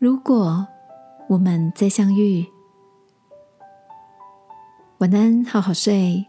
[0.00, 0.66] 如果
[1.28, 2.46] 我们再相遇，
[4.96, 6.26] 晚安，好好睡，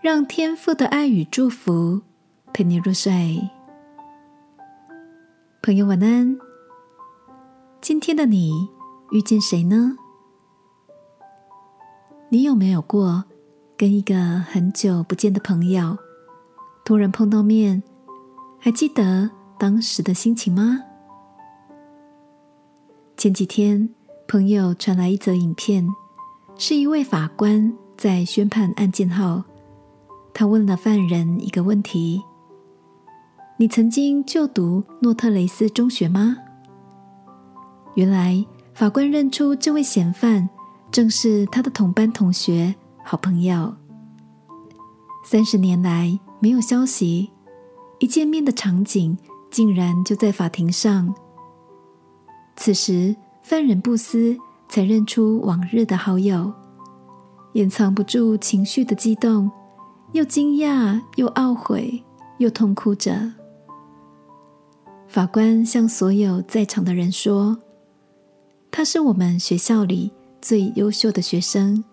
[0.00, 2.00] 让天父的爱与祝福
[2.50, 3.46] 陪你入睡。
[5.60, 6.38] 朋友，晚安。
[7.82, 8.66] 今天的你
[9.10, 9.94] 遇见谁呢？
[12.30, 13.22] 你有没有过
[13.76, 15.98] 跟一个很久不见的朋友
[16.86, 17.82] 突然碰到面？
[18.58, 20.84] 还记得当时的心情吗？
[23.18, 23.92] 前几天，
[24.28, 25.84] 朋友传来一则影片，
[26.56, 29.42] 是一位法官在宣判案件后，
[30.32, 32.22] 他问了犯人一个问题
[33.58, 36.36] ：“你曾经就读诺特雷斯中学吗？”
[37.96, 40.48] 原来，法官认出这位嫌犯
[40.92, 42.72] 正是他的同班同学、
[43.04, 43.74] 好朋友。
[45.24, 47.32] 三十年来没有消息，
[47.98, 49.18] 一见面的场景
[49.50, 51.12] 竟然就在法庭上。
[52.60, 54.36] 此时，犯人布斯
[54.68, 56.52] 才认出往日的好友，
[57.52, 59.48] 掩藏不住情绪的激动，
[60.10, 62.02] 又惊讶，又懊悔，
[62.38, 63.32] 又痛哭着。
[65.06, 67.56] 法官向所有在场的人说
[68.72, 70.12] ：“他是我们学校里
[70.42, 71.84] 最优秀的学生，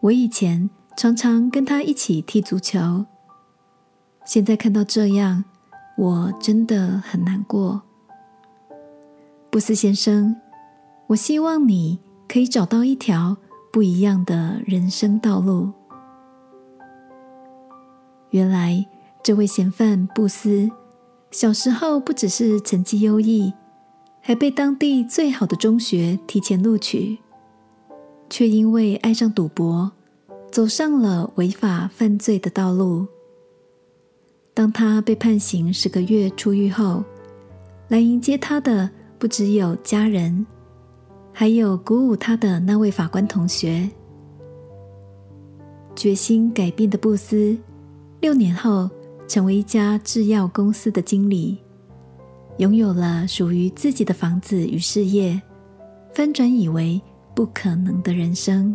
[0.00, 3.04] 我以前常常跟他一起踢足球。
[4.24, 5.44] 现在看到这样，
[5.98, 7.82] 我真的很难过。”
[9.50, 10.36] 布斯先生，
[11.08, 11.98] 我希望你
[12.28, 13.36] 可以找到一条
[13.72, 15.72] 不一样的人生道路。
[18.30, 18.86] 原来，
[19.24, 20.70] 这位嫌犯布斯
[21.32, 23.52] 小时候不只是成绩优异，
[24.20, 27.18] 还被当地最好的中学提前录取，
[28.28, 29.90] 却因为爱上赌博，
[30.52, 33.04] 走上了违法犯罪的道路。
[34.54, 37.02] 当他被判刑十个月出狱后，
[37.88, 38.88] 来迎接他的。
[39.20, 40.46] 不只有家人，
[41.30, 43.86] 还有鼓舞他的那位法官同学。
[45.94, 47.54] 决心改变的布斯，
[48.22, 48.88] 六年后
[49.28, 51.58] 成为一家制药公司的经理，
[52.56, 55.38] 拥有了属于自己的房子与事业，
[56.14, 56.98] 翻转以为
[57.34, 58.74] 不可能的人生。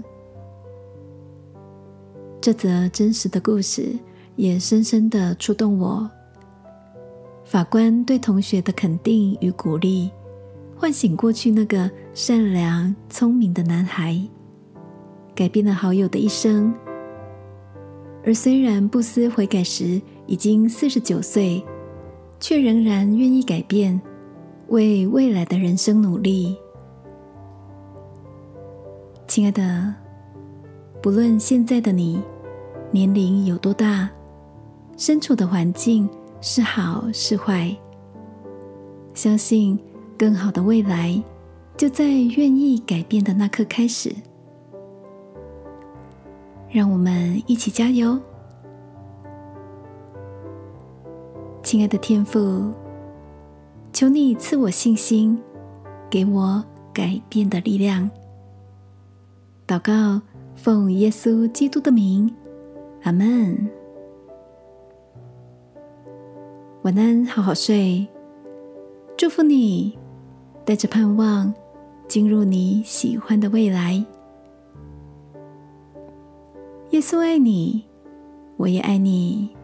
[2.40, 3.97] 这则真实的故事
[4.36, 6.08] 也深深的触动我。
[7.44, 10.12] 法官对同学的肯定与鼓励。
[10.85, 14.22] 唤醒过去那个善良聪明的男孩，
[15.34, 16.72] 改变了好友的一生。
[18.23, 21.66] 而虽然布斯悔改时已经四十九岁，
[22.40, 24.00] 却仍然愿意改变，
[24.68, 26.56] 为未来的人生努力。
[29.28, 29.91] 亲爱的，
[31.02, 32.22] 不论现在的你
[32.91, 34.07] 年龄有多大，
[34.97, 36.07] 身处的环境
[36.41, 37.75] 是好是坏，
[39.16, 39.79] 相信。
[40.18, 41.22] 更好的未来，
[41.78, 44.14] 就在愿意改变的那刻开始。
[46.70, 48.20] 让我们一起加油，
[51.64, 52.72] 亲爱的天父，
[53.94, 55.42] 求你赐我信心，
[56.09, 58.09] 给我改变的力量。
[59.68, 60.22] 祷告，
[60.56, 62.34] 奉耶稣基督的名，
[63.03, 63.70] 阿门。
[66.84, 68.06] 晚安，好好睡，
[69.18, 69.97] 祝福你。
[70.66, 71.53] 带着盼望，
[72.08, 74.03] 进入你喜欢的未来。
[76.90, 77.86] 耶稣爱你，
[78.58, 79.55] 我也爱你。